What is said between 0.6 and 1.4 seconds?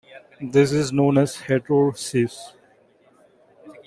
is known as